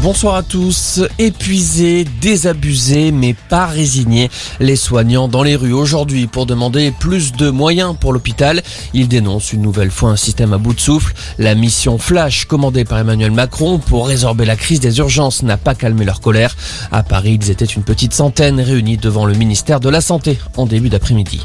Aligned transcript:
Bonsoir 0.00 0.36
à 0.36 0.42
tous. 0.44 1.00
Épuisés, 1.18 2.06
désabusés, 2.20 3.10
mais 3.10 3.34
pas 3.34 3.66
résignés. 3.66 4.30
Les 4.60 4.76
soignants 4.76 5.26
dans 5.26 5.42
les 5.42 5.56
rues 5.56 5.72
aujourd'hui 5.72 6.28
pour 6.28 6.46
demander 6.46 6.92
plus 6.92 7.32
de 7.32 7.50
moyens 7.50 7.96
pour 7.98 8.12
l'hôpital. 8.12 8.62
Ils 8.94 9.08
dénoncent 9.08 9.52
une 9.52 9.62
nouvelle 9.62 9.90
fois 9.90 10.10
un 10.10 10.16
système 10.16 10.52
à 10.52 10.58
bout 10.58 10.72
de 10.72 10.80
souffle. 10.80 11.14
La 11.38 11.56
mission 11.56 11.98
Flash 11.98 12.44
commandée 12.44 12.84
par 12.84 12.98
Emmanuel 12.98 13.32
Macron 13.32 13.78
pour 13.78 14.06
résorber 14.06 14.44
la 14.44 14.56
crise 14.56 14.78
des 14.78 14.98
urgences 14.98 15.42
n'a 15.42 15.56
pas 15.56 15.74
calmé 15.74 16.04
leur 16.04 16.20
colère. 16.20 16.56
À 16.92 17.02
Paris, 17.02 17.36
ils 17.42 17.50
étaient 17.50 17.64
une 17.64 17.82
petite 17.82 18.14
centaine 18.14 18.60
réunis 18.60 18.98
devant 18.98 19.26
le 19.26 19.34
ministère 19.34 19.80
de 19.80 19.88
la 19.88 20.00
Santé 20.00 20.38
en 20.56 20.66
début 20.66 20.90
d'après-midi. 20.90 21.40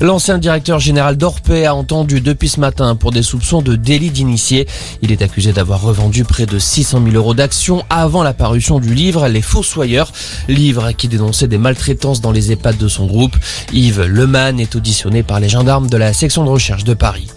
L'ancien 0.00 0.38
directeur 0.38 0.78
général 0.78 1.16
d'Orpé 1.16 1.66
a 1.66 1.74
entendu 1.74 2.20
depuis 2.20 2.48
ce 2.48 2.60
matin 2.60 2.96
pour 2.96 3.10
des 3.10 3.22
soupçons 3.22 3.62
de 3.62 3.76
délit 3.76 4.10
d'initié. 4.10 4.66
Il 5.02 5.12
est 5.12 5.22
accusé 5.22 5.52
d'avoir 5.52 5.82
revendu 5.82 6.24
près 6.24 6.46
de 6.46 6.58
600 6.58 7.02
000 7.04 7.16
euros 7.16 7.34
d'actions 7.34 7.84
avant 7.90 8.22
la 8.22 8.32
parution 8.32 8.78
du 8.78 8.94
livre 8.94 9.28
Les 9.28 9.42
Fossoyeurs, 9.42 10.12
livre 10.48 10.92
qui 10.92 11.08
dénonçait 11.08 11.48
des 11.48 11.58
maltraitances 11.58 12.20
dans 12.20 12.32
les 12.32 12.52
EHPAD 12.52 12.78
de 12.78 12.88
son 12.88 13.06
groupe. 13.06 13.36
Yves 13.72 14.02
Leman 14.02 14.58
est 14.58 14.74
auditionné 14.76 15.22
par 15.22 15.40
les 15.40 15.48
gendarmes 15.48 15.88
de 15.88 15.96
la 15.96 16.12
section 16.12 16.44
de 16.44 16.50
recherche 16.50 16.84
de 16.84 16.94
Paris. 16.94 17.28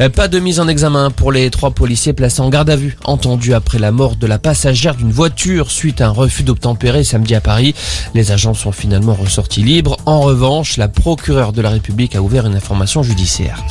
Euh, 0.00 0.08
pas 0.08 0.28
de 0.28 0.38
mise 0.38 0.60
en 0.60 0.68
examen 0.68 1.10
pour 1.10 1.32
les 1.32 1.50
trois 1.50 1.70
policiers 1.70 2.12
placés 2.12 2.40
en 2.40 2.48
garde 2.48 2.70
à 2.70 2.76
vue, 2.76 2.96
entendus 3.04 3.54
après 3.54 3.78
la 3.78 3.92
mort 3.92 4.16
de 4.16 4.26
la 4.26 4.38
passagère 4.38 4.94
d'une 4.94 5.12
voiture 5.12 5.70
suite 5.70 6.00
à 6.00 6.06
un 6.06 6.10
refus 6.10 6.42
d'obtempérer 6.42 7.04
samedi 7.04 7.34
à 7.34 7.40
Paris. 7.40 7.74
Les 8.14 8.32
agents 8.32 8.54
sont 8.54 8.72
finalement 8.72 9.14
ressortis 9.14 9.62
libres. 9.62 9.96
En 10.06 10.20
revanche, 10.20 10.76
la 10.76 10.88
procureure 10.88 11.52
de 11.52 11.62
la 11.62 11.70
République 11.70 12.16
a 12.16 12.22
ouvert 12.22 12.46
une 12.46 12.56
information 12.56 13.02
judiciaire. 13.02 13.62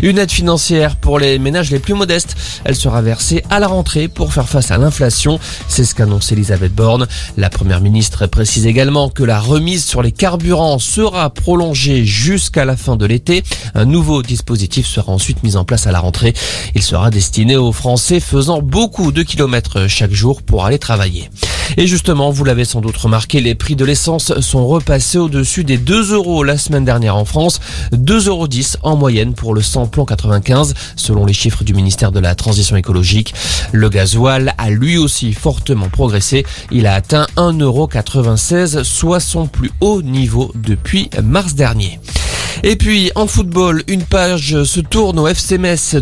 Une 0.00 0.18
aide 0.18 0.30
financière 0.30 0.96
pour 0.96 1.18
les 1.18 1.38
ménages 1.38 1.70
les 1.70 1.78
plus 1.78 1.94
modestes. 1.94 2.34
Elle 2.64 2.76
sera 2.76 3.02
versée 3.02 3.44
à 3.50 3.60
la 3.60 3.66
rentrée 3.66 4.08
pour 4.08 4.32
faire 4.32 4.48
face 4.48 4.70
à 4.70 4.78
l'inflation. 4.78 5.38
C'est 5.68 5.84
ce 5.84 5.94
qu'annonce 5.94 6.32
Elisabeth 6.32 6.74
Borne. 6.74 7.06
La 7.36 7.50
première 7.50 7.80
ministre 7.80 8.26
précise 8.26 8.66
également 8.66 9.10
que 9.10 9.22
la 9.22 9.40
remise 9.40 9.84
sur 9.84 10.02
les 10.02 10.12
carburants 10.12 10.78
sera 10.78 11.30
prolongée 11.30 12.04
jusqu'à 12.04 12.64
la 12.64 12.76
fin 12.76 12.96
de 12.96 13.06
l'été. 13.06 13.42
Un 13.74 13.84
nouveau 13.84 14.22
dispositif 14.22 14.86
sera 14.86 15.12
ensuite 15.12 15.42
mis 15.42 15.56
en 15.56 15.64
place 15.64 15.86
à 15.86 15.92
la 15.92 16.00
rentrée. 16.00 16.34
Il 16.74 16.82
sera 16.82 17.10
destiné 17.10 17.56
aux 17.56 17.72
Français 17.72 18.20
faisant 18.20 18.62
beaucoup 18.62 19.12
de 19.12 19.22
kilomètres 19.22 19.88
chaque 19.88 20.12
jour 20.12 20.42
pour 20.42 20.64
aller 20.64 20.78
travailler. 20.78 21.28
Et 21.76 21.86
justement, 21.86 22.30
vous 22.30 22.44
l'avez 22.44 22.64
sans 22.64 22.80
doute 22.80 22.96
remarqué, 22.96 23.40
les 23.40 23.54
prix 23.54 23.76
de 23.76 23.84
l'essence 23.84 24.38
sont 24.40 24.66
repassés 24.66 25.18
au-dessus 25.18 25.64
des 25.64 25.78
2 25.78 26.12
euros 26.12 26.44
la 26.44 26.58
semaine 26.58 26.84
dernière 26.84 27.16
en 27.16 27.24
France. 27.24 27.60
2,10 27.92 28.28
euros 28.28 28.48
en 28.82 28.96
moyenne 28.96 29.34
pour 29.34 29.54
le 29.54 29.62
samplon 29.82 30.04
95, 30.04 30.74
selon 30.94 31.26
les 31.26 31.32
chiffres 31.32 31.64
du 31.64 31.74
ministère 31.74 32.12
de 32.12 32.20
la 32.20 32.36
Transition 32.36 32.76
écologique. 32.76 33.34
Le 33.72 33.88
gasoil 33.88 34.54
a 34.56 34.70
lui 34.70 34.96
aussi 34.96 35.32
fortement 35.32 35.88
progressé. 35.88 36.46
Il 36.70 36.86
a 36.86 36.94
atteint 36.94 37.26
1,96 37.36 38.76
euros, 38.76 38.84
soit 38.84 39.18
son 39.18 39.48
plus 39.48 39.72
haut 39.80 40.02
niveau 40.02 40.52
depuis 40.54 41.10
mars 41.20 41.54
dernier. 41.54 41.98
Et 42.62 42.76
puis 42.76 43.10
en 43.14 43.26
football, 43.26 43.82
une 43.88 44.04
page 44.04 44.62
se 44.64 44.80
tourne 44.80 45.18
au 45.18 45.26
FC 45.26 45.58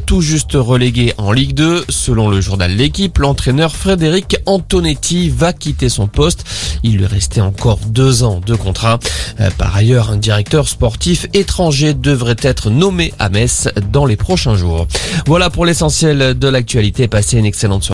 tout 0.07 0.21
juste 0.21 0.53
relégué 0.55 1.15
en 1.19 1.33
Ligue 1.33 1.55
2. 1.55 1.85
Selon 1.89 2.29
le 2.29 2.41
journal 2.41 2.71
L'équipe, 2.71 3.19
l'entraîneur 3.19 3.75
Frédéric 3.75 4.37
Antonetti 4.47 5.29
va 5.29 5.53
quitter 5.53 5.89
son 5.89 6.07
poste. 6.07 6.45
Il 6.83 6.97
lui 6.99 7.07
restait 7.07 7.41
encore 7.41 7.79
deux 7.87 8.23
ans 8.23 8.41
de 8.45 8.55
contrat. 8.55 8.99
Euh, 9.41 9.51
par 9.59 9.77
ailleurs, 9.77 10.11
un 10.11 10.17
directeur 10.17 10.69
sportif 10.69 11.27
étranger 11.35 11.95
devrait 11.95 12.37
être 12.43 12.71
nommé 12.71 13.13
à 13.19 13.29
Metz 13.29 13.69
dans 13.93 14.07
les 14.07 14.17
prochains 14.17 14.57
jours. 14.57 14.87
Voilà 15.27 15.51
pour 15.51 15.67
l'essentiel 15.67 16.39
de 16.39 16.49
l'actualité. 16.49 17.09
Passez 17.09 17.39
une 17.39 17.47
excellente 17.47 17.83
soirée. 17.83 17.89